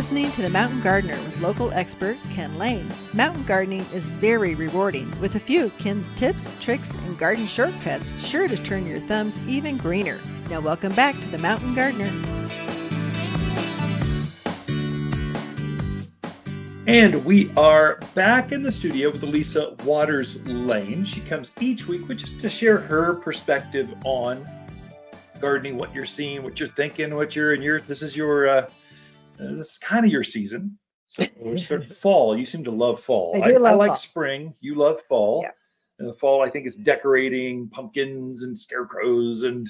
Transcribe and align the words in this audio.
listening 0.00 0.32
to 0.32 0.40
The 0.40 0.48
Mountain 0.48 0.80
Gardener 0.80 1.22
with 1.24 1.38
local 1.42 1.70
expert 1.72 2.16
Ken 2.30 2.56
Lane. 2.56 2.90
Mountain 3.12 3.44
gardening 3.44 3.84
is 3.92 4.08
very 4.08 4.54
rewarding, 4.54 5.12
with 5.20 5.34
a 5.34 5.38
few 5.38 5.68
Ken's 5.78 6.08
tips, 6.16 6.54
tricks, 6.58 6.94
and 7.04 7.18
garden 7.18 7.46
shortcuts 7.46 8.18
sure 8.18 8.48
to 8.48 8.56
turn 8.56 8.86
your 8.86 8.98
thumbs 8.98 9.36
even 9.46 9.76
greener. 9.76 10.18
Now, 10.48 10.60
welcome 10.60 10.94
back 10.94 11.20
to 11.20 11.28
The 11.28 11.36
Mountain 11.36 11.74
Gardener. 11.74 12.06
And 16.86 17.22
we 17.22 17.52
are 17.58 18.00
back 18.14 18.52
in 18.52 18.62
the 18.62 18.72
studio 18.72 19.10
with 19.10 19.22
Elisa 19.22 19.76
Waters 19.84 20.40
Lane. 20.46 21.04
She 21.04 21.20
comes 21.20 21.52
each 21.60 21.86
week 21.86 22.08
with 22.08 22.20
just 22.20 22.40
to 22.40 22.48
share 22.48 22.78
her 22.78 23.16
perspective 23.16 23.94
on 24.06 24.48
gardening, 25.42 25.76
what 25.76 25.94
you're 25.94 26.06
seeing, 26.06 26.42
what 26.42 26.58
you're 26.58 26.70
thinking, 26.70 27.14
what 27.14 27.36
you're 27.36 27.52
and 27.52 27.62
your 27.62 27.82
this 27.82 28.00
is 28.00 28.16
your 28.16 28.48
uh, 28.48 28.66
this 29.40 29.72
is 29.72 29.78
kind 29.78 30.04
of 30.04 30.12
your 30.12 30.24
season. 30.24 30.78
So 31.06 31.26
we're 31.36 31.56
starting 31.56 31.88
fall. 31.88 32.36
You 32.38 32.46
seem 32.46 32.64
to 32.64 32.70
love 32.70 33.02
fall. 33.02 33.40
I 33.42 33.48
do 33.48 33.58
love 33.58 33.78
like 33.78 33.88
fall. 33.88 33.96
spring. 33.96 34.54
You 34.60 34.76
love 34.76 35.00
fall. 35.08 35.40
Yeah. 35.42 35.50
And 35.98 36.08
the 36.08 36.14
fall, 36.14 36.40
I 36.42 36.48
think, 36.48 36.66
is 36.66 36.76
decorating 36.76 37.68
pumpkins 37.68 38.42
and 38.42 38.58
scarecrows 38.58 39.42
and 39.42 39.68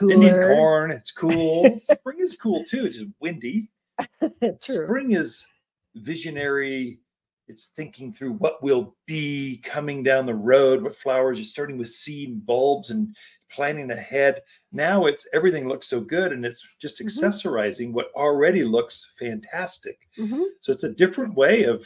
Indian 0.00 0.34
corn. 0.34 0.90
It's 0.90 1.12
cool. 1.12 1.78
spring 1.80 2.18
is 2.18 2.36
cool 2.36 2.64
too. 2.64 2.86
It's 2.86 2.96
just 2.96 3.10
windy. 3.20 3.70
True. 4.20 4.86
Spring 4.86 5.12
is 5.12 5.46
visionary. 5.94 6.98
It's 7.46 7.66
thinking 7.66 8.12
through 8.12 8.32
what 8.32 8.62
will 8.62 8.96
be 9.06 9.60
coming 9.64 10.02
down 10.02 10.26
the 10.26 10.34
road, 10.34 10.82
what 10.82 10.96
flowers. 10.96 11.38
You're 11.38 11.44
starting 11.44 11.78
with 11.78 11.90
seed 11.90 12.44
bulbs 12.44 12.90
and 12.90 13.14
planning 13.50 13.90
ahead. 13.90 14.42
Now 14.72 15.06
it's 15.06 15.26
everything 15.32 15.68
looks 15.68 15.86
so 15.86 16.00
good 16.00 16.32
and 16.32 16.44
it's 16.44 16.66
just 16.80 17.00
Mhm. 17.00 17.06
accessorizing 17.06 17.92
what 17.92 18.12
already 18.14 18.64
looks 18.64 19.12
fantastic. 19.18 19.98
Mhm. 20.16 20.44
So 20.60 20.72
it's 20.72 20.84
a 20.84 20.90
different 20.92 21.34
way 21.34 21.64
of 21.64 21.84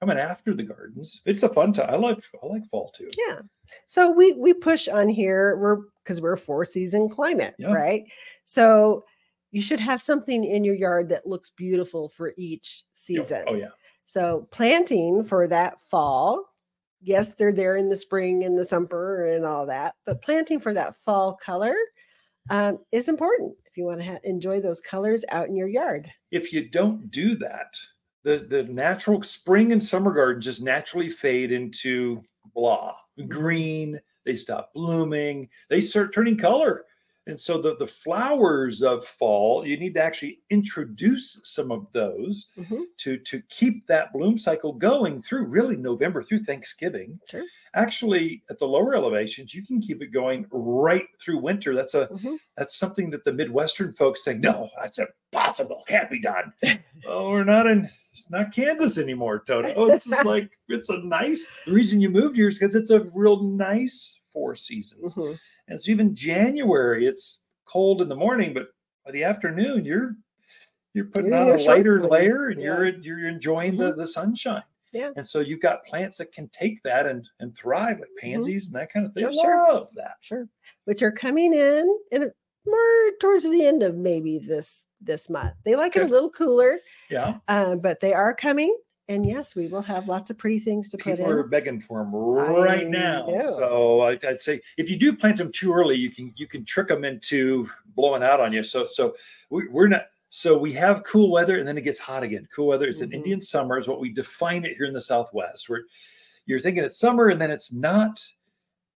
coming 0.00 0.18
after 0.18 0.52
the 0.54 0.62
gardens. 0.64 1.22
It's 1.26 1.42
a 1.44 1.48
fun 1.48 1.72
time. 1.72 1.90
I 1.90 1.96
like 1.96 2.18
I 2.42 2.46
like 2.46 2.66
fall 2.70 2.90
too. 2.90 3.10
Yeah. 3.16 3.40
So 3.86 4.10
we 4.10 4.32
we 4.32 4.52
push 4.54 4.88
on 4.88 5.08
here. 5.08 5.56
We're 5.58 5.78
because 6.02 6.20
we're 6.20 6.32
a 6.32 6.38
four 6.38 6.64
season 6.64 7.08
climate, 7.08 7.54
Yeah. 7.58 7.72
right? 7.72 8.04
So 8.44 9.04
you 9.52 9.60
should 9.62 9.80
have 9.80 10.00
something 10.02 10.44
in 10.44 10.64
your 10.64 10.74
yard 10.74 11.08
that 11.10 11.26
looks 11.26 11.50
beautiful 11.50 12.08
for 12.08 12.32
each 12.36 12.84
Yeah. 12.84 12.90
season. 12.94 13.44
Oh 13.46 13.54
yeah. 13.54 13.70
So 14.04 14.48
planting 14.50 15.22
for 15.22 15.46
that 15.48 15.80
fall, 15.82 16.51
yes, 17.02 17.34
they're 17.34 17.52
there 17.52 17.76
in 17.76 17.88
the 17.88 17.96
spring 17.96 18.44
and 18.44 18.56
the 18.56 18.64
summer 18.64 19.24
and 19.24 19.44
all 19.44 19.66
that, 19.66 19.94
but 20.06 20.22
planting 20.22 20.60
for 20.60 20.72
that 20.74 20.96
fall 20.96 21.34
color 21.34 21.74
um, 22.50 22.78
is 22.92 23.08
important 23.08 23.54
if 23.66 23.76
you 23.76 23.84
want 23.84 24.00
to 24.00 24.06
ha- 24.06 24.18
enjoy 24.24 24.60
those 24.60 24.80
colors 24.80 25.24
out 25.30 25.48
in 25.48 25.56
your 25.56 25.68
yard. 25.68 26.10
if 26.30 26.52
you 26.52 26.68
don't 26.68 27.10
do 27.10 27.36
that, 27.36 27.74
the 28.24 28.46
the 28.48 28.64
natural 28.64 29.22
spring 29.22 29.72
and 29.72 29.82
summer 29.82 30.12
gardens 30.12 30.44
just 30.44 30.62
naturally 30.62 31.10
fade 31.10 31.52
into 31.52 32.22
blah, 32.54 32.94
green. 33.28 34.00
They 34.24 34.36
stop 34.36 34.72
blooming. 34.72 35.48
They 35.68 35.80
start 35.80 36.14
turning 36.14 36.36
color. 36.36 36.84
And 37.28 37.40
so 37.40 37.60
the, 37.62 37.76
the 37.76 37.86
flowers 37.86 38.82
of 38.82 39.06
fall, 39.06 39.64
you 39.64 39.76
need 39.76 39.94
to 39.94 40.02
actually 40.02 40.40
introduce 40.50 41.38
some 41.44 41.70
of 41.70 41.86
those 41.92 42.50
Mhm. 42.58 42.82
to, 42.98 43.16
to 43.18 43.40
keep 43.48 43.86
that 43.86 44.12
bloom 44.12 44.36
cycle 44.38 44.72
going 44.72 45.22
through 45.22 45.44
really 45.44 45.76
November 45.76 46.22
through 46.24 46.40
Thanksgiving. 46.40 47.20
Sure. 47.28 47.44
Actually, 47.74 48.42
at 48.50 48.58
the 48.58 48.66
lower 48.66 48.94
elevations, 48.96 49.54
you 49.54 49.64
can 49.64 49.80
keep 49.80 50.02
it 50.02 50.08
going 50.08 50.46
right 50.50 51.06
through 51.20 51.38
winter. 51.38 51.74
That's 51.74 51.94
a 51.94 52.08
Mhm. 52.08 52.38
that's 52.56 52.76
something 52.76 53.08
that 53.10 53.24
the 53.24 53.32
Midwestern 53.32 53.94
folks 53.94 54.24
think, 54.24 54.40
no, 54.40 54.68
that's 54.82 54.98
impossible, 54.98 55.84
can't 55.86 56.10
be 56.10 56.20
done. 56.20 56.52
oh, 57.06 57.30
we're 57.30 57.44
not 57.44 57.66
in 57.68 57.88
it's 58.12 58.28
not 58.30 58.52
Kansas 58.52 58.98
anymore, 58.98 59.42
Toto. 59.46 59.72
Oh, 59.74 59.86
it's 59.90 60.04
just 60.06 60.24
like 60.26 60.50
it's 60.68 60.88
a 60.90 60.98
nice 60.98 61.46
the 61.66 61.72
reason 61.72 62.00
you 62.00 62.10
moved 62.10 62.36
here 62.36 62.48
is 62.48 62.58
because 62.58 62.74
it's 62.74 62.90
a 62.90 63.00
real 63.14 63.42
nice 63.44 64.18
four 64.32 64.54
seasons. 64.56 65.14
Mhm. 65.14 65.38
And 65.72 65.82
so 65.82 65.90
even 65.90 66.14
January, 66.14 67.06
it's 67.06 67.40
cold 67.64 68.02
in 68.02 68.08
the 68.08 68.14
morning, 68.14 68.52
but 68.52 68.68
by 69.04 69.10
the 69.10 69.24
afternoon, 69.24 69.84
you're 69.84 70.16
you're 70.94 71.06
putting 71.06 71.32
You're 71.32 71.40
on 71.40 71.58
a 71.58 71.62
lighter 71.62 72.06
layer 72.06 72.48
and 72.50 72.60
yeah. 72.60 72.66
you're 72.66 72.88
you're 73.00 73.28
enjoying 73.28 73.76
the, 73.76 73.94
the 73.94 74.06
sunshine. 74.06 74.62
Yeah. 74.92 75.10
And 75.16 75.26
so 75.26 75.40
you've 75.40 75.62
got 75.62 75.86
plants 75.86 76.18
that 76.18 76.32
can 76.32 76.48
take 76.50 76.82
that 76.82 77.06
and 77.06 77.26
and 77.40 77.56
thrive, 77.56 78.00
like 78.00 78.10
pansies 78.20 78.66
and 78.66 78.76
that 78.76 78.92
kind 78.92 79.06
of 79.06 79.14
thing. 79.14 79.24
Mm-hmm. 79.24 79.32
Sure, 79.32 79.66
sure. 79.66 79.74
love 79.74 79.88
that. 79.96 80.16
Sure. 80.20 80.46
Which 80.84 81.02
are 81.02 81.10
coming 81.10 81.54
in 81.54 81.98
and 82.12 82.30
more 82.66 83.10
towards 83.20 83.44
the 83.44 83.66
end 83.66 83.82
of 83.82 83.96
maybe 83.96 84.38
this 84.38 84.86
this 85.00 85.30
month. 85.30 85.54
They 85.64 85.74
like 85.74 85.96
it 85.96 86.02
a 86.02 86.06
little 86.06 86.30
cooler, 86.30 86.78
Yeah. 87.10 87.38
um, 87.48 87.80
but 87.80 88.00
they 88.00 88.12
are 88.12 88.34
coming. 88.34 88.76
And 89.08 89.26
yes, 89.26 89.54
we 89.56 89.66
will 89.66 89.82
have 89.82 90.06
lots 90.08 90.30
of 90.30 90.38
pretty 90.38 90.58
things 90.60 90.88
to 90.88 90.96
put 90.96 91.12
in. 91.12 91.16
People 91.18 91.32
are 91.32 91.42
begging 91.42 91.80
for 91.80 91.98
them 91.98 92.14
right 92.14 92.80
I 92.80 92.84
now. 92.84 93.26
know. 93.26 93.56
So 93.58 94.00
I, 94.02 94.18
I'd 94.26 94.40
say 94.40 94.60
if 94.78 94.88
you 94.88 94.96
do 94.96 95.14
plant 95.16 95.38
them 95.38 95.50
too 95.50 95.72
early, 95.72 95.96
you 95.96 96.10
can 96.10 96.32
you 96.36 96.46
can 96.46 96.64
trick 96.64 96.88
them 96.88 97.04
into 97.04 97.68
blowing 97.96 98.22
out 98.22 98.40
on 98.40 98.52
you. 98.52 98.62
So 98.62 98.84
so 98.84 99.14
we, 99.50 99.66
we're 99.68 99.88
not. 99.88 100.06
So 100.30 100.56
we 100.56 100.72
have 100.74 101.02
cool 101.04 101.30
weather 101.30 101.58
and 101.58 101.68
then 101.68 101.76
it 101.76 101.82
gets 101.82 101.98
hot 101.98 102.22
again. 102.22 102.48
Cool 102.54 102.68
weather. 102.68 102.86
It's 102.86 103.00
Mhm. 103.00 103.04
an 103.06 103.12
Indian 103.12 103.40
summer 103.40 103.76
is 103.78 103.86
what 103.88 104.00
we 104.00 104.10
define 104.12 104.64
it 104.64 104.76
here 104.76 104.86
in 104.86 104.94
the 104.94 105.00
Southwest. 105.00 105.68
Where 105.68 105.82
you're 106.46 106.60
thinking 106.60 106.84
it's 106.84 106.98
summer 106.98 107.28
and 107.28 107.40
then 107.40 107.50
it's 107.50 107.70
not, 107.72 108.24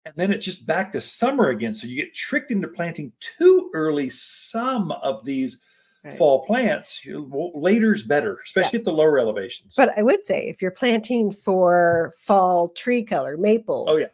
and 0.05 0.13
then 0.17 0.31
it's 0.33 0.45
just 0.45 0.67
back 0.67 0.93
to 0.93 1.01
summer 1.01 1.49
again. 1.51 1.73
So 1.73 1.87
you 1.87 1.97
get 1.97 2.15
tricked 2.15 2.51
into 2.51 2.69
planting 2.69 3.13
too 3.21 3.71
early 3.73 4.11
some 4.11 4.91
of 4.93 5.25
these 5.25 5.63
Right. 6.05 6.19
fall 6.19 6.45
plants. 6.47 7.01
Well, 7.07 7.53
Later's 7.55 8.03
better, 8.03 8.39
especially 8.45 8.81
at 8.81 8.85
the 8.85 8.93
lower 8.93 9.21
elevations. 9.21 9.75
But 9.77 9.97
I 9.97 10.03
would 10.03 10.25
say 10.25 10.49
if 10.49 10.61
you're 10.61 10.73
planting 10.73 11.31
for 11.31 12.13
fall 12.19 12.71
tree 12.71 13.05
color, 13.05 13.37
maples. 13.37 13.89
oh 13.89 13.97
yeah, 13.99 14.07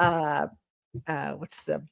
Uh, 0.00 0.48
uh, 1.06 1.32
what's 1.34 1.60
the 1.60 1.86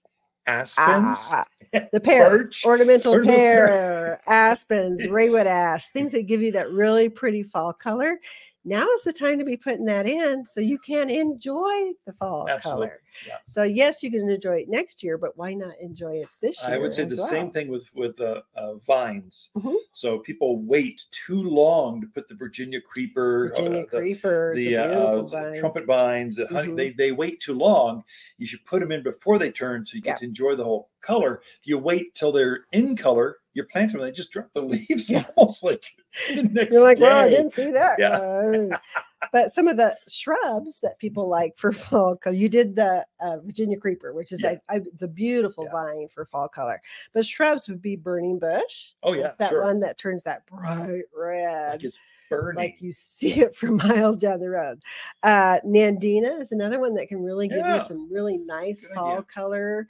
aspens. 0.49 1.29
ah, 1.31 1.45
the 1.93 2.01
pear, 2.01 2.29
Birch, 2.29 2.65
ornamental 2.65 3.13
ornamental 3.13 3.39
pear, 3.39 4.21
aspens, 4.27 5.03
raywood 5.03 5.47
ash, 5.47 5.89
things 5.91 6.11
that 6.11 6.23
give 6.23 6.43
you 6.43 6.51
that 6.53 6.73
really 6.73 7.09
pretty 7.09 7.45
fall 7.45 7.73
color. 7.73 8.19
Now 8.65 8.87
is 8.91 9.03
the 9.05 9.13
time 9.13 9.39
to 9.39 9.45
be 9.45 9.57
putting 9.57 9.87
that 9.87 10.07
in 10.07 10.47
so 10.47 10.61
you 10.61 10.79
can 10.79 11.09
enjoy 11.09 11.93
the 12.07 12.13
fall 12.13 12.47
Absolutely, 12.49 12.87
color. 12.87 13.01
yeah. 13.27 13.39
So 13.49 13.63
yes, 13.63 14.03
you 14.03 14.11
can 14.11 14.29
enjoy 14.29 14.57
it 14.59 14.69
next 14.69 15.03
year, 15.03 15.17
but 15.17 15.37
why 15.37 15.55
not 15.55 15.75
enjoy 15.81 16.17
it 16.17 16.29
this 16.43 16.67
year? 16.69 16.77
I 16.77 16.79
would 16.79 16.93
say 16.95 17.05
the 17.05 17.17
same 17.17 17.51
thing 17.53 17.69
with 17.69 17.93
with 17.95 18.21
uh, 18.21 18.43
uh, 18.55 18.75
vines. 18.77 19.51
Mhm. 19.57 19.77
So 19.93 20.19
people 20.19 20.63
wait 20.63 21.03
too 21.11 21.43
long 21.43 22.01
to 22.03 22.07
put 22.07 22.29
the 22.29 22.35
Virginia 22.35 22.81
creeper, 22.81 23.47
uh, 23.47 23.49
Virginia 23.49 23.85
the, 23.87 23.99
creeper, 23.99 24.53
it's 24.53 24.67
the, 24.67 24.77
uh, 24.77 25.23
vine. 25.23 25.55
trumpet 25.57 25.87
vines, 25.87 26.37
the 26.37 26.47
honey. 26.49 26.73
Mhm. 26.73 26.77
They 26.77 26.91
they 26.91 27.13
wait 27.13 27.41
too 27.41 27.55
long. 27.55 28.05
You 28.39 28.47
should 28.47 28.65
put 28.67 28.81
them 28.81 28.93
in 28.93 29.03
before 29.03 29.39
they 29.39 29.51
turn, 29.51 29.87
so 29.87 29.97
you 29.97 30.03
get 30.03 30.11
Yeah. 30.13 30.17
to 30.19 30.25
enjoy 30.27 30.55
the 30.57 30.65
whole 30.65 30.91
color. 31.03 31.43
You 31.65 31.79
wait 31.79 32.15
till 32.15 32.33
they're 32.33 32.61
in 32.73 32.97
color, 32.97 33.37
you 33.55 33.65
plant 33.65 33.93
them, 33.93 34.01
they 34.01 34.11
just 34.13 34.33
drop 34.33 34.49
the 34.55 34.61
leaves 34.89 35.11
Yeah. 35.11 35.25
almost 35.37 35.63
like 35.63 35.83
the 36.35 36.43
next 36.45 36.75
You're 36.75 36.83
like, 36.83 36.99
well, 37.01 37.19
I 37.19 37.31
didn't 37.31 37.51
see 37.51 37.71
that. 37.73 37.99
Yeah. 37.99 38.79
One." 39.21 39.29
but 39.33 39.51
some 39.51 39.69
of 39.69 39.77
the 39.77 39.97
shrubs 40.09 40.81
that 40.81 40.99
people 40.99 41.29
like 41.29 41.57
for 41.57 41.73
fall 41.73 42.17
color, 42.17 42.35
you 42.35 42.49
did 42.49 42.75
the 42.77 43.05
uh, 43.21 43.39
Virginia 43.45 43.77
creeper, 43.79 44.13
which 44.13 44.33
is 44.33 44.43
Yeah. 44.43 44.57
I, 44.69 44.77
I, 44.77 44.81
it's 44.93 45.03
a 45.03 45.09
beautiful 45.09 45.65
Yeah. 45.65 45.73
vine 45.73 46.09
for 46.09 46.25
fall 46.25 46.49
color. 46.49 46.81
But 47.13 47.27
shrubs 47.27 47.69
would 47.69 47.83
be 47.83 47.97
burning 47.97 48.39
bush. 48.39 48.91
Oh 49.03 49.13
yeah, 49.13 49.33
that 49.39 49.51
sure. 49.51 49.63
one 49.65 49.81
that 49.81 49.99
turns 49.99 50.23
that 50.25 50.47
bright 50.47 51.05
red. 51.17 51.73
Like 51.73 51.85
it's 51.85 51.99
burning. 52.29 52.57
like 52.57 52.81
you 52.81 52.93
see 52.93 53.41
it 53.41 53.55
from 53.57 53.77
miles 53.77 54.17
down 54.17 54.41
the 54.41 54.49
road. 54.51 54.81
Uh, 55.23 55.59
Nandina 55.67 56.41
is 56.41 56.53
another 56.53 56.79
one 56.81 56.95
that 56.95 57.09
can 57.09 57.23
really 57.23 57.49
give 57.49 57.59
Yeah. 57.59 57.75
you 57.75 57.81
some 57.81 58.11
really 58.13 58.39
nice 58.39 58.87
Good 58.87 58.95
fall 58.95 59.13
idea. 59.13 59.23
color. 59.25 59.89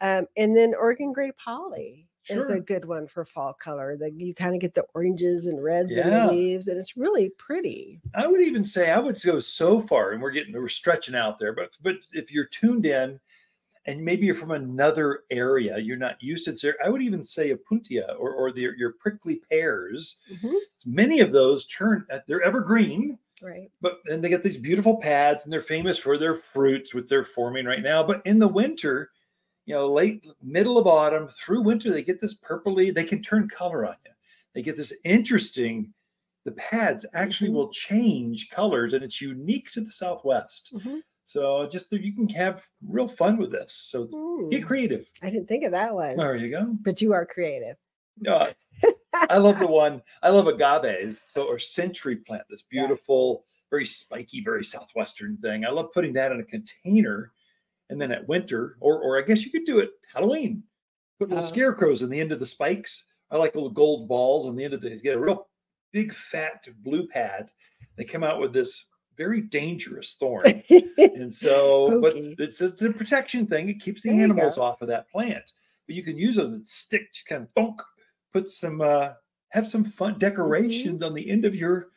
Um, 0.00 0.26
and 0.36 0.56
then 0.56 0.74
Oregon 0.74 1.12
gray 1.12 1.26
Grape 1.26 1.36
Holly 2.28 2.40
is 2.40 2.50
a 2.50 2.60
good 2.60 2.84
one 2.84 3.06
for 3.08 3.24
fall 3.24 3.52
color. 3.52 3.96
That 3.96 4.20
you 4.20 4.34
kind 4.34 4.54
of 4.54 4.60
get 4.60 4.74
the 4.74 4.86
oranges 4.94 5.46
and 5.46 5.62
reds 5.62 5.96
in 5.96 6.08
Yeah. 6.08 6.26
the 6.26 6.32
leaves, 6.32 6.68
and 6.68 6.78
it's 6.78 6.96
really 6.96 7.30
pretty. 7.30 8.00
I 8.14 8.26
would 8.26 8.40
even 8.42 8.64
say 8.64 8.90
I 8.90 8.98
would 8.98 9.20
go 9.22 9.40
so 9.40 9.80
far, 9.80 10.12
and 10.12 10.22
we're 10.22 10.30
getting 10.30 10.54
we're 10.54 10.68
stretching 10.68 11.14
out 11.14 11.38
there, 11.38 11.52
but 11.52 11.76
but 11.82 11.96
if 12.12 12.30
you're 12.30 12.46
tuned 12.46 12.86
in 12.86 13.20
and 13.86 14.04
maybe 14.04 14.26
you're 14.26 14.34
from 14.36 14.52
another 14.52 15.24
area, 15.30 15.78
you're 15.78 15.96
not 15.96 16.22
used 16.22 16.44
to 16.46 16.52
this. 16.52 16.64
area, 16.64 16.78
I 16.84 16.90
would 16.90 17.02
even 17.02 17.24
say 17.24 17.54
Opuntia 17.54 18.16
or 18.18 18.32
or 18.34 18.52
the, 18.52 18.68
your 18.76 18.92
prickly 18.94 19.36
pears. 19.50 20.22
Mhm, 20.30 20.60
Many 20.86 21.20
of 21.20 21.32
those 21.32 21.66
turn 21.66 22.06
uh, 22.10 22.20
they're 22.28 22.42
evergreen, 22.42 23.18
Right. 23.40 23.72
but 23.80 24.00
and 24.06 24.22
they 24.24 24.28
get 24.30 24.42
these 24.44 24.58
beautiful 24.58 24.98
pads, 24.98 25.44
and 25.44 25.52
they're 25.52 25.60
famous 25.62 25.98
for 25.98 26.18
their 26.18 26.36
fruits, 26.36 26.94
which 26.94 27.08
they're 27.08 27.24
forming 27.24 27.66
right 27.66 27.82
now. 27.82 28.02
But 28.04 28.22
in 28.26 28.38
the 28.38 28.48
winter, 28.48 29.10
you 29.66 29.74
know, 29.74 29.92
late 29.92 30.24
middle 30.42 30.78
of 30.78 30.86
autumn 30.86 31.28
through 31.28 31.62
winter, 31.62 31.90
they 31.90 32.02
get 32.02 32.20
this 32.20 32.38
purpley. 32.38 32.92
They 32.94 33.04
can 33.04 33.22
turn 33.22 33.48
color 33.48 33.86
on 33.86 33.96
you. 34.04 34.12
They 34.54 34.62
get 34.62 34.76
this 34.76 34.92
interesting. 35.04 35.92
The 36.44 36.52
pads 36.52 37.06
actually 37.14 37.50
Mhm. 37.50 37.54
will 37.54 37.70
change 37.70 38.50
colors, 38.50 38.92
and 38.94 39.04
it's 39.04 39.20
unique 39.20 39.70
to 39.72 39.80
the 39.80 39.90
Southwest. 39.90 40.72
Mhm. 40.74 41.02
So 41.24 41.66
just 41.68 41.88
that 41.90 42.02
you 42.02 42.12
can 42.14 42.28
have 42.30 42.66
real 42.86 43.06
fun 43.08 43.38
with 43.38 43.52
this. 43.52 43.72
So 43.72 44.06
get 44.50 44.62
Mm, 44.62 44.66
creative. 44.66 45.08
I 45.22 45.30
didn't 45.30 45.46
think 45.48 45.64
of 45.64 45.70
that 45.72 45.94
one, 45.94 46.16
There 46.16 46.36
you 46.36 46.50
go. 46.50 46.76
but 46.82 47.00
you 47.00 47.12
are 47.12 47.24
creative. 47.24 47.76
Uh, 48.26 48.52
I 49.30 49.38
love 49.38 49.58
the 49.60 49.66
one. 49.68 50.02
I 50.22 50.30
love 50.30 50.46
agaves, 50.46 51.20
so 51.26 51.44
or 51.46 51.58
century 51.60 52.16
plant. 52.16 52.44
This 52.50 52.64
Yeah. 52.70 52.82
beautiful, 52.86 53.46
very 53.70 53.86
spiky, 53.86 54.42
very 54.42 54.64
southwestern 54.64 55.36
thing. 55.38 55.64
I 55.64 55.70
love 55.70 55.92
putting 55.94 56.12
that 56.14 56.32
in 56.32 56.40
a 56.40 56.44
container, 56.44 57.32
and 57.92 58.00
then 58.00 58.10
at 58.10 58.26
winter, 58.26 58.76
or 58.80 59.00
or 59.00 59.18
I 59.18 59.22
guess 59.22 59.44
you 59.44 59.50
could 59.52 59.64
do 59.66 59.78
it 59.78 59.90
Halloween. 60.12 60.62
Put 61.20 61.28
little 61.28 61.44
Oh. 61.44 61.46
scarecrows 61.46 62.02
in 62.02 62.10
the 62.10 62.18
end 62.18 62.32
of 62.32 62.40
the 62.40 62.46
spikes. 62.46 63.04
I 63.30 63.36
like 63.36 63.54
little 63.54 63.70
gold 63.70 64.08
balls 64.08 64.46
on 64.46 64.56
the 64.56 64.64
end 64.64 64.74
of 64.74 64.80
the. 64.80 64.90
You 64.90 65.00
get 65.00 65.16
a 65.16 65.20
real 65.20 65.48
big 65.92 66.12
fat 66.14 66.64
blue 66.82 67.06
pad. 67.06 67.50
They 67.96 68.04
come 68.04 68.24
out 68.24 68.40
with 68.40 68.52
this 68.52 68.86
very 69.16 69.42
dangerous 69.42 70.16
thorn. 70.18 70.62
And 70.98 71.32
so, 71.32 72.00
but 72.00 72.14
it's, 72.16 72.60
it's 72.60 72.80
a 72.82 72.90
protection 72.90 73.46
thing. 73.46 73.68
It 73.68 73.80
keeps 73.80 74.02
the 74.02 74.10
There 74.10 74.22
animals 74.24 74.56
off 74.58 74.80
of 74.82 74.88
that 74.88 75.08
plant. 75.10 75.44
But 75.86 75.94
you 75.94 76.02
can 76.02 76.16
use 76.16 76.36
those 76.36 76.50
and 76.50 76.66
stick 76.68 77.12
to 77.12 77.24
kind 77.28 77.42
of 77.42 77.52
thunk, 77.52 77.80
put 78.32 78.48
some, 78.50 78.80
uh, 78.80 79.10
have 79.50 79.66
some 79.68 79.84
fun 79.84 80.18
decorations 80.18 80.96
Mm-hmm. 81.00 81.04
on 81.04 81.14
the 81.14 81.28
end 81.30 81.44
of 81.44 81.54
your 81.54 81.88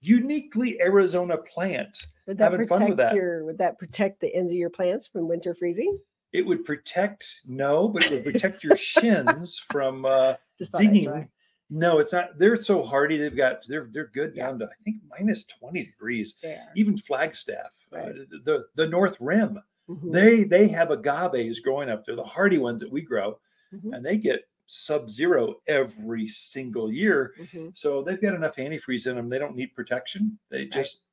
uniquely 0.00 0.80
Arizona 0.80 1.36
plant. 1.38 2.06
would 2.26 2.38
that 2.38 2.52
having 2.52 2.66
fun 2.66 2.80
with 2.88 2.90
protect 2.98 3.10
that. 3.10 3.14
your 3.16 3.44
would 3.44 3.58
that 3.58 3.78
protect 3.78 4.20
the 4.20 4.34
ends 4.34 4.52
of 4.52 4.58
your 4.58 4.70
plants 4.70 5.06
from 5.06 5.28
winter 5.28 5.54
freezing? 5.54 5.98
It 6.32 6.42
would 6.46 6.64
protect, 6.64 7.26
no, 7.46 7.88
but 7.88 8.04
it 8.04 8.10
would 8.12 8.32
protect 8.34 8.62
your 8.62 8.76
shins 8.76 9.58
from 9.70 10.04
uh, 10.04 10.34
Just 10.58 10.72
thought 10.72 10.82
I'd 10.82 10.84
dinging. 10.92 11.04
try. 11.04 11.28
No, 11.70 11.98
it's 11.98 12.12
not. 12.12 12.38
They're 12.38 12.60
so 12.62 12.82
hardy. 12.82 13.18
They've 13.18 13.36
got, 13.36 13.58
they're, 13.68 13.88
they're 13.92 14.06
good 14.14 14.32
Yeah. 14.34 14.46
down 14.46 14.58
to, 14.60 14.66
I 14.66 14.82
think, 14.84 14.96
minus 15.08 15.44
20 15.44 15.84
degrees. 15.84 16.42
Even 16.74 16.96
Flagstaff, 16.96 17.72
uh, 17.92 18.12
the, 18.44 18.66
the 18.74 18.86
North 18.86 19.16
Rim, 19.20 19.58
Mhm, 19.88 20.12
they 20.12 20.44
they 20.44 20.68
have 20.68 20.90
agaves 20.90 21.60
growing 21.60 21.88
up 21.88 22.04
there 22.04 22.14
the 22.14 22.22
hardy 22.22 22.58
ones 22.58 22.80
that 22.82 22.92
we 22.92 23.00
grow 23.00 23.38
mhm, 23.74 23.94
and 23.96 24.04
they 24.04 24.18
get 24.18 24.47
sub 24.68 25.08
zero 25.10 25.56
every 25.66 26.26
single 26.28 26.92
year 26.92 27.34
mhm. 27.40 27.76
so 27.76 28.02
they've 28.02 28.20
got 28.20 28.34
enough 28.34 28.56
antifreeze 28.56 29.06
in 29.08 29.16
them 29.16 29.28
they 29.28 29.38
don't 29.38 29.56
need 29.56 29.74
protection 29.74 30.38
they 30.50 30.66
just 30.66 31.06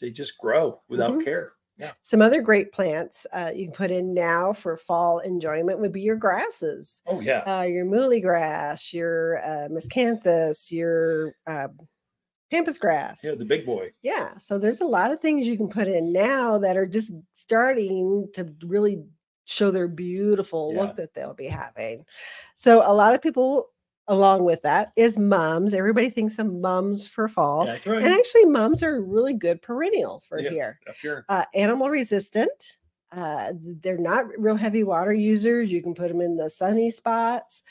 they 0.00 0.10
just 0.10 0.38
grow 0.38 0.80
without 0.88 1.14
Mhm. 1.18 1.24
care 1.24 1.52
Some 2.02 2.22
other 2.22 2.40
great 2.40 2.70
plants 2.72 3.26
uh, 3.32 3.50
you 3.56 3.64
can 3.66 3.74
put 3.74 3.90
in 3.90 4.14
now 4.14 4.52
for 4.52 4.76
fall 4.76 5.18
enjoyment 5.18 5.80
would 5.80 5.90
be 5.92 6.00
your 6.02 6.14
grasses, 6.16 7.02
oh 7.06 7.18
yeah 7.20 7.40
uh, 7.40 7.62
your 7.64 7.84
muhly 7.86 8.22
grass, 8.22 8.92
your 8.94 9.38
uh, 9.44 9.68
miscanthus, 9.68 10.70
your 10.70 11.34
uh, 11.48 11.68
pampas 12.52 12.78
grass. 12.78 13.24
yeah 13.24 13.34
the 13.34 13.44
big 13.44 13.66
boy 13.66 13.90
Yeah. 14.02 14.36
So 14.38 14.58
there's 14.58 14.80
a 14.80 14.86
lot 14.86 15.10
of 15.10 15.20
things 15.20 15.46
you 15.46 15.56
can 15.56 15.68
put 15.68 15.88
in 15.88 16.12
now 16.12 16.58
that 16.58 16.76
are 16.76 16.86
just 16.86 17.10
starting 17.32 18.28
to 18.34 18.54
really 18.64 19.02
show 19.44 19.70
their 19.70 19.88
beautiful 19.88 20.72
Yeah. 20.74 20.80
look 20.82 20.96
that 20.96 21.14
they'll 21.14 21.34
be 21.34 21.46
having. 21.46 22.04
So 22.54 22.82
a 22.84 22.92
lot 22.94 23.14
of 23.14 23.22
people 23.22 23.70
along 24.08 24.44
with 24.44 24.60
that 24.62 24.92
is 24.96 25.16
mums. 25.18 25.74
Everybody 25.74 26.10
thinks 26.10 26.38
of 26.38 26.52
mums 26.52 27.06
for 27.06 27.28
fall. 27.28 27.66
right 27.66 27.86
And 27.86 28.06
actually 28.06 28.44
mums 28.46 28.82
are 28.82 29.00
really 29.00 29.32
good 29.32 29.62
perennial 29.62 30.20
for 30.28 30.40
Yeah. 30.40 30.50
here. 30.50 30.80
here 31.00 31.24
Uh, 31.28 31.44
animal 31.54 31.88
resistant. 31.88 32.78
Uh, 33.12 33.52
they're 33.80 33.98
not 33.98 34.26
real 34.38 34.56
heavy 34.56 34.82
water 34.84 35.12
users. 35.12 35.70
You 35.70 35.82
can 35.82 35.94
put 35.94 36.08
them 36.08 36.20
in 36.20 36.36
the 36.36 36.50
sunny 36.50 36.90
spots. 36.90 37.62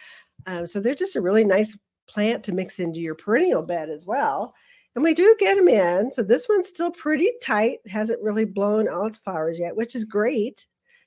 Um, 0.45 0.65
so 0.65 0.79
they're 0.79 0.94
just 0.94 1.15
a 1.15 1.21
really 1.21 1.44
nice 1.44 1.77
plant 2.07 2.44
to 2.45 2.53
mix 2.53 2.79
into 2.79 3.00
your 3.00 3.15
perennial 3.15 3.63
bed 3.63 3.89
as 3.89 4.06
well. 4.06 4.53
And 4.95 5.03
we 5.03 5.13
do 5.13 5.35
get 5.39 5.56
them 5.56 5.68
in. 5.68 6.12
So 6.12 6.21
this 6.23 6.47
one's 6.50 6.68
still 6.68 6.91
pretty 6.91 7.31
tight, 7.41 7.79
hasn't 7.88 8.21
really 8.21 8.45
blown 8.45 8.88
all 8.88 9.06
its 9.06 9.18
flowers 9.18 9.59
yet, 9.59 9.75
which 9.75 9.95
is 9.95 10.06
great 10.06 10.65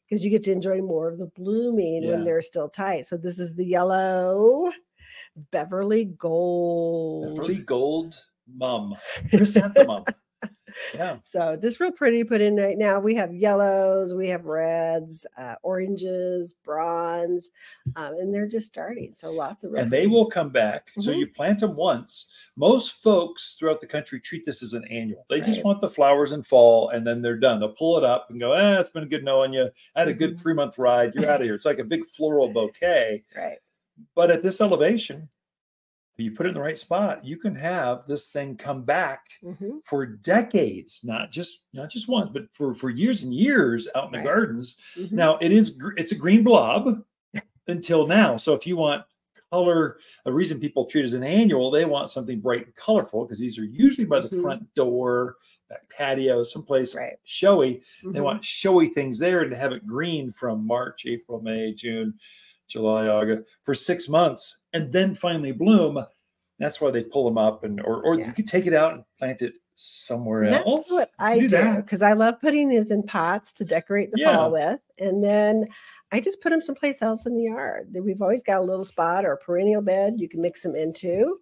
because 0.09 0.25
you 0.25 0.31
get 0.31 0.45
to 0.45 0.53
enjoy 0.53 0.81
more 0.81 1.09
of 1.09 1.19
the 1.19 1.27
blooming 1.27 2.03
Yeah. 2.03 2.11
when 2.11 2.25
they're 2.25 2.41
still 2.41 2.69
tight. 2.69 3.07
So 3.07 3.17
this 3.17 3.39
is 3.39 3.55
the 3.55 3.65
yellow 3.65 4.71
Beverly 5.51 6.05
Gold. 6.05 7.35
Beverly 7.35 7.59
Gold 7.59 8.21
Mum. 8.47 8.95
Chrysanthemum. 9.31 10.05
Yeah. 10.95 11.19
So 11.25 11.57
just 11.57 11.81
real 11.81 11.93
pretty 11.93 12.25
put 12.25 12.41
in 12.41 12.57
right 12.57 12.77
now. 12.79 12.99
We 13.01 13.15
have 13.15 13.33
yellows, 13.35 14.15
we 14.15 14.29
have 14.29 14.45
reds, 14.45 15.27
uh, 15.39 15.55
oranges, 15.63 16.55
bronze, 16.65 17.51
um, 17.97 18.15
and 18.15 18.33
they're 18.35 18.49
just 18.49 18.67
starting. 18.67 19.15
So 19.15 19.31
lots 19.31 19.65
of 19.65 19.75
And 19.75 19.91
they 19.93 19.99
pretty. 19.99 20.07
will 20.09 20.27
come 20.27 20.51
back. 20.51 20.91
So 20.99 21.13
Mhm. 21.13 21.19
you 21.19 21.27
plant 21.29 21.61
them 21.61 21.77
once. 21.77 22.27
Most 22.57 22.93
folks 22.93 23.57
throughout 23.59 23.81
the 23.81 23.87
country 23.87 24.21
treat 24.21 24.45
this 24.45 24.63
as 24.63 24.73
an 24.73 24.85
annual. 24.89 25.25
They 25.31 25.41
just 25.41 25.65
want 25.65 25.81
the 25.81 25.89
flowers 25.91 26.33
in 26.33 26.43
fall 26.43 26.89
and 26.91 27.07
then 27.07 27.23
they're 27.23 27.37
done. 27.39 27.61
They'll 27.61 27.73
pull 27.75 27.99
it 27.99 28.05
up 28.05 28.31
and 28.31 28.41
go, 28.41 28.53
eh, 28.53 28.81
it's 28.81 28.91
been 28.91 29.09
good 29.09 29.25
knowing 29.25 29.53
you. 29.53 29.71
I 29.95 30.01
had 30.01 30.09
a 30.09 30.15
good 30.15 30.35
Mhm. 30.35 30.41
three 30.43 30.55
month 30.55 30.79
ride. 30.79 31.15
You're 31.15 31.31
out 31.31 31.41
of 31.41 31.45
here. 31.47 31.55
It's 31.55 31.65
like 31.65 31.79
a 31.79 31.85
big 31.85 32.05
floral 32.07 32.49
bouquet. 32.53 33.23
right. 33.37 33.59
But 34.17 34.31
at 34.33 34.43
this 34.43 34.61
elevation, 34.61 35.29
you 36.19 36.31
put 36.33 36.47
it 36.47 36.51
in 36.51 36.55
the 36.55 36.61
right 36.61 36.79
spot, 36.79 37.25
you 37.25 37.37
can 37.37 37.55
have 37.57 38.07
this 38.07 38.29
thing 38.29 38.57
come 38.57 38.83
back 38.85 39.27
hmm 39.43 39.79
for 39.85 40.07
decades, 40.07 41.01
not 41.05 41.31
just 41.31 41.67
not 41.73 41.91
just 41.91 42.09
once, 42.09 42.31
but 42.33 42.45
for 42.55 42.75
for 42.75 42.91
years 42.91 43.23
and 43.23 43.35
years 43.35 43.89
out 43.95 44.07
in 44.07 44.13
the 44.13 44.19
Right. 44.19 44.25
gardens. 44.27 44.79
hmm 44.95 45.17
Now 45.17 45.39
it 45.39 45.53
is 45.53 45.79
it's 45.97 46.13
a 46.13 46.17
green 46.17 46.43
blob 46.45 47.05
until 47.69 48.07
now. 48.07 48.37
So 48.37 48.55
if 48.55 48.67
you 48.67 48.77
want 48.77 49.05
color, 49.51 49.99
a 50.27 50.33
reason 50.33 50.61
people 50.61 50.87
treat 50.87 51.03
it 51.03 51.05
as 51.05 51.13
an 51.15 51.23
annual, 51.25 51.71
they 51.71 51.85
want 51.85 52.11
something 52.11 52.41
bright 52.41 52.67
and 52.67 52.75
colorful 52.77 53.25
because 53.25 53.39
these 53.39 53.59
are 53.59 53.65
usually 53.65 54.05
by 54.07 54.21
the 54.21 54.29
Mhm. 54.31 54.43
front 54.43 54.75
door, 54.75 55.37
back 55.69 55.89
patio, 55.91 56.43
someplace 56.43 56.95
Right. 56.97 57.19
showy. 57.25 57.83
They 58.13 58.21
Mhm. 58.21 58.25
want 58.25 58.45
showy 58.45 58.89
things 58.89 59.19
there 59.19 59.43
and 59.43 59.51
to 59.51 59.57
have 59.57 59.73
it 59.73 59.87
green 59.87 60.33
from 60.33 60.67
March, 60.67 61.07
April, 61.07 61.41
May, 61.41 61.73
June, 61.75 62.19
July, 62.69 63.07
August 63.09 63.49
for 63.65 63.75
six 63.75 64.09
months 64.09 64.63
and 64.75 64.93
then 64.93 65.15
finally 65.15 65.53
bloom. 65.53 66.05
That's 66.59 66.81
why 66.81 66.91
they 66.91 67.03
pull 67.03 67.25
them 67.25 67.39
up 67.39 67.65
and 67.65 67.81
or 67.81 68.03
or 68.03 68.19
Yeah. 68.19 68.27
you 68.27 68.33
could 68.33 68.47
take 68.47 68.67
it 68.67 68.75
out 68.75 68.93
and 68.95 69.05
plant 69.19 69.41
it 69.43 69.55
somewhere 69.77 70.51
That's 70.51 70.67
else. 70.67 70.91
what 70.93 71.11
I 71.19 71.39
do 71.41 71.77
because 71.77 72.03
I 72.03 72.13
love 72.13 72.41
putting 72.41 72.69
these 72.69 72.91
in 72.91 73.03
pots 73.03 73.53
to 73.55 73.65
decorate 73.65 74.13
the 74.13 74.21
Yeah. 74.21 74.37
fall 74.37 74.53
with, 74.53 74.81
and 74.99 75.25
then 75.25 75.67
I 76.13 76.21
just 76.21 76.41
put 76.41 76.51
them 76.51 76.61
someplace 76.61 77.03
else 77.03 77.27
in 77.27 77.35
the 77.37 77.45
yard. 77.45 77.97
We've 78.01 78.23
always 78.23 78.45
got 78.45 78.59
a 78.61 78.63
little 78.65 78.85
spot 78.85 79.25
or 79.25 79.33
a 79.33 79.37
perennial 79.39 79.83
bed 79.83 80.15
you 80.19 80.29
can 80.29 80.41
mix 80.43 80.63
them 80.63 80.77
into. 80.77 81.41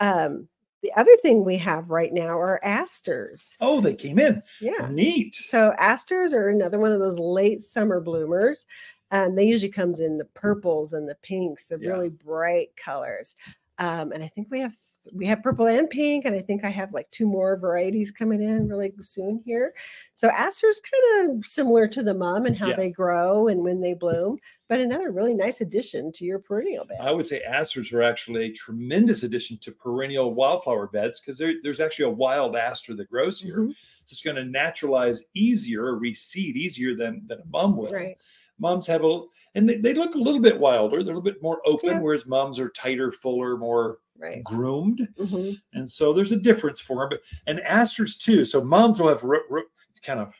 Um, 0.00 0.48
the 0.82 0.92
other 0.96 1.16
thing 1.22 1.44
we 1.44 1.56
have 1.58 1.90
right 1.90 2.12
now 2.12 2.38
are 2.38 2.60
asters. 2.64 3.56
Oh, 3.60 3.80
they 3.80 3.94
came 3.94 4.18
in. 4.18 4.42
Yeah. 4.60 4.88
Neat. 4.90 5.34
So 5.36 5.72
asters 5.78 6.32
are 6.34 6.48
another 6.48 6.78
one 6.80 6.90
of 6.92 6.98
those 7.00 7.18
late 7.18 7.62
summer 7.62 8.00
bloomers. 8.00 8.64
Um, 9.10 9.34
they 9.34 9.44
usually 9.44 9.72
comes 9.72 10.00
in 10.00 10.18
the 10.18 10.24
purples 10.26 10.92
and 10.92 11.08
the 11.08 11.14
pinks, 11.16 11.68
the 11.68 11.78
Yeah. 11.78 11.90
really 11.90 12.08
bright 12.10 12.76
colors. 12.76 13.34
Um, 13.78 14.12
and 14.12 14.22
I 14.24 14.28
think 14.28 14.48
we 14.50 14.60
have 14.60 14.76
we 15.12 15.24
have 15.26 15.42
purple 15.42 15.66
and 15.66 15.88
pink, 15.88 16.26
and 16.26 16.34
I 16.36 16.40
think 16.40 16.64
I 16.64 16.68
have 16.68 16.92
like 16.92 17.10
two 17.10 17.26
more 17.26 17.56
varieties 17.56 18.10
coming 18.10 18.42
in 18.42 18.68
really 18.68 18.92
soon 19.00 19.40
here. 19.46 19.72
So 20.14 20.28
asters 20.28 20.80
kind 20.80 21.30
of 21.38 21.46
similar 21.46 21.88
to 21.88 22.02
the 22.02 22.12
mum 22.12 22.44
and 22.44 22.58
how 22.58 22.68
Yeah. 22.68 22.76
they 22.76 22.90
grow 22.90 23.48
and 23.48 23.62
when 23.62 23.80
they 23.80 23.94
bloom, 23.94 24.38
but 24.68 24.80
another 24.80 25.10
really 25.12 25.32
nice 25.32 25.60
addition 25.62 26.12
to 26.12 26.24
your 26.26 26.40
perennial 26.40 26.84
bed. 26.84 26.98
I 27.00 27.12
would 27.12 27.24
say 27.24 27.40
asters 27.42 27.90
are 27.92 28.02
actually 28.02 28.46
a 28.46 28.52
tremendous 28.52 29.22
addition 29.22 29.56
to 29.58 29.72
perennial 29.72 30.34
wildflower 30.34 30.88
beds 30.88 31.20
because 31.20 31.38
there's 31.38 31.80
actually 31.80 32.06
a 32.06 32.10
wild 32.10 32.56
aster 32.56 32.94
that 32.96 33.08
grows 33.08 33.40
here. 33.40 33.58
Mhm, 33.60 33.76
It's 34.10 34.22
going 34.22 34.36
to 34.36 34.44
naturalize 34.44 35.22
easier 35.34 35.86
or 35.86 36.00
reseed 36.00 36.56
easier 36.56 36.94
than, 36.96 37.26
than 37.28 37.40
a 37.40 37.44
mum 37.46 37.76
will. 37.76 37.88
Right. 37.90 38.18
Mums 38.58 38.86
have 38.86 39.04
a, 39.04 39.20
and 39.54 39.68
they, 39.68 39.76
they 39.76 39.94
look 39.94 40.14
a 40.14 40.18
little 40.18 40.40
bit 40.40 40.58
wilder. 40.58 40.96
They're 41.02 41.14
a 41.14 41.16
little 41.16 41.22
bit 41.22 41.42
more 41.42 41.60
open, 41.66 41.90
Yeah. 41.90 42.00
whereas 42.00 42.26
mums 42.26 42.58
are 42.58 42.70
tighter, 42.70 43.12
fuller, 43.12 43.56
more 43.56 43.98
Right. 44.20 44.42
groomed. 44.42 45.06
hmm 45.16 45.52
And 45.74 45.88
so 45.90 46.12
there's 46.12 46.32
a 46.32 46.36
difference 46.38 46.80
for 46.80 47.02
them. 47.02 47.10
But 47.10 47.20
and 47.46 47.60
asters 47.60 48.16
too. 48.18 48.44
So 48.44 48.60
mums 48.62 48.98
will 49.00 49.08
have 49.08 49.22
ro- 49.22 49.40
ro- 49.48 49.62
kind 50.02 50.18
of 50.20 50.32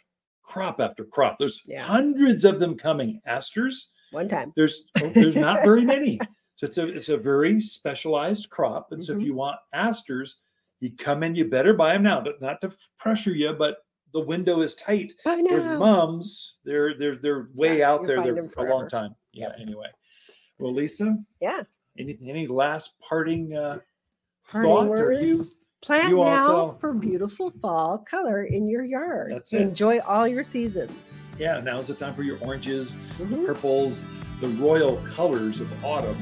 crop 0.42 0.80
after 0.80 1.04
crop. 1.04 1.38
There's 1.38 1.62
Yeah. 1.66 1.82
hundreds 1.84 2.44
of 2.44 2.58
them 2.58 2.76
coming. 2.76 3.20
Asters, 3.26 3.92
One 4.10 4.26
time. 4.28 4.52
there's 4.56 4.88
oh, 5.00 5.10
there's 5.10 5.37
not 5.37 5.62
very 5.62 5.82
many. 5.94 6.18
So 6.56 6.66
it's 6.66 6.78
a 6.78 6.88
it's 6.88 7.08
a 7.08 7.16
very 7.16 7.60
specialized 7.60 8.50
crop. 8.50 8.90
And 8.90 9.02
so 9.04 9.14
Mhm. 9.14 9.20
if 9.20 9.26
you 9.26 9.34
want 9.34 9.56
asters, 9.72 10.38
you 10.80 10.90
come 10.96 11.22
in. 11.22 11.37
You 11.37 11.44
better 11.44 11.72
buy 11.75 11.92
them 11.92 12.02
now. 12.02 12.25
Not 12.40 12.60
to 12.62 12.72
pressure 12.98 13.30
you, 13.34 13.52
but 13.52 13.78
the 14.20 14.26
window 14.26 14.60
is 14.62 14.75
tight. 14.75 15.12
Bye 15.25 15.42
Whereas 15.48 15.64
now. 15.64 15.78
mums, 15.78 16.58
they're 16.64 16.96
they're 16.98 17.16
they're 17.16 17.48
way 17.54 17.78
Yeah, 17.78 17.90
out 17.90 18.06
there. 18.06 18.22
They're 18.22 18.48
for 18.48 18.66
a 18.66 18.70
long 18.75 18.88
time. 18.88 19.14
Yeah. 19.32 19.50
Anyway, 19.60 19.87
well, 20.58 20.75
Lisa, 20.75 21.16
Yeah. 21.40 21.62
any 21.98 22.18
any 22.26 22.46
last 22.46 22.98
parting 23.00 23.56
uh, 23.56 23.78
Parting 24.50 24.70
thought? 24.70 24.88
Or 24.88 25.12
you. 25.12 25.44
Plant 25.80 26.08
you 26.08 26.16
now 26.16 26.56
also- 26.56 26.78
for 26.80 26.92
beautiful 26.92 27.50
fall 27.62 27.98
color 27.98 28.42
in 28.44 28.66
your 28.68 28.82
yard. 28.82 29.30
That's 29.32 29.52
it. 29.52 29.60
Enjoy 29.60 30.00
all 30.00 30.26
your 30.26 30.42
seasons. 30.42 31.12
yeah, 31.38 31.60
now's 31.60 31.87
the 31.87 31.94
time 31.94 32.14
for 32.16 32.25
your 32.25 32.37
oranges, 32.40 32.96
Mhm. 33.18 33.46
purples, 33.46 34.04
the 34.40 34.48
royal 34.48 34.96
colors 35.14 35.60
of 35.60 35.84
autumn 35.84 36.18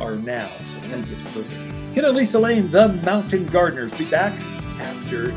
are 0.00 0.16
now. 0.16 0.50
So 0.64 0.78
I 0.78 0.88
think 0.88 1.06
it's 1.10 1.20
perfect. 1.20 1.50
Ken 1.94 2.06
and 2.06 2.16
Lisa 2.16 2.38
Lane, 2.38 2.70
the 2.70 2.88
Mountain 3.04 3.44
Gardeners, 3.46 3.92
be 3.94 4.06
back 4.06 4.32
after 4.80 5.32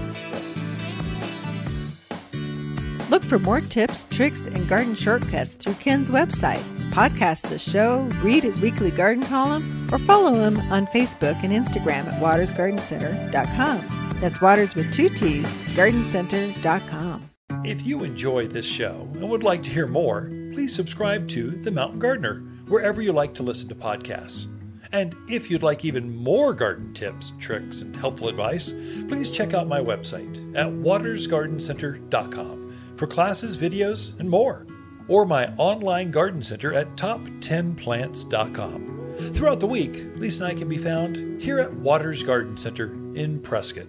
for 3.28 3.40
more 3.40 3.62
tips, 3.62 4.06
tricks, 4.10 4.48
and 4.48 4.68
garden 4.68 4.96
shortcuts 4.96 5.56
through 5.56 5.76
Ken's 5.76 6.10
website. 6.10 6.64
Podcast 6.92 7.50
the 7.50 7.60
show, 7.60 8.02
read 8.24 8.44
his 8.44 8.60
weekly 8.60 8.92
garden 8.92 9.26
column, 9.26 9.88
or 9.92 10.00
follow 10.00 10.34
him 10.34 10.60
on 10.72 10.88
Facebook 10.88 11.44
and 11.44 11.54
Instagram 11.54 12.08
at 12.08 12.22
watersgardencenter.com. 12.22 14.18
That's 14.20 14.42
Waters 14.42 14.76
with 14.76 14.92
two 14.92 15.10
T's, 15.10 15.58
gardencenter.com. 15.76 17.30
If 17.64 17.86
you 17.86 18.04
enjoy 18.04 18.48
this 18.48 18.66
show 18.66 19.08
and 19.14 19.30
would 19.30 19.44
like 19.44 19.64
to 19.64 19.70
hear 19.70 19.88
more, 19.88 20.30
please 20.52 20.74
subscribe 20.74 21.28
to 21.30 21.52
The 21.52 21.72
Mountain 21.72 22.00
Gardener 22.00 22.40
wherever 22.68 23.02
you 23.02 23.14
like 23.14 23.34
to 23.36 23.44
listen 23.44 23.70
to 23.70 23.76
podcasts. 23.76 24.48
And 24.92 25.16
if 25.30 25.52
you'd 25.52 25.64
like 25.64 25.84
even 25.84 26.16
more 26.16 26.54
garden 26.54 26.94
tips, 26.94 27.34
tricks, 27.40 27.82
and 27.82 27.96
helpful 27.96 28.30
advice, 28.30 28.72
please 29.08 29.30
check 29.30 29.54
out 29.54 29.68
my 29.68 29.80
website 29.80 30.56
at 30.56 30.68
watersgardencenter.com 30.68 32.67
for 32.98 33.08
classes, 33.08 33.56
videos, 33.56 34.20
and 34.20 34.30
more, 34.30 34.66
or 35.08 35.26
my 35.26 35.48
online 35.56 36.12
garden 36.12 36.44
center 36.44 36.74
at 36.74 36.96
top10plants.com. 36.96 38.94
Throughout 39.34 39.60
the 39.60 39.68
week, 39.68 40.06
Lisa 40.16 40.44
and 40.44 40.54
I 40.54 40.56
can 40.56 40.68
be 40.68 40.78
found 40.78 41.42
here 41.42 41.60
at 41.60 41.74
Waters 41.74 42.22
Garden 42.24 42.56
Center 42.58 42.94
in 43.16 43.40
Prescott. 43.40 43.88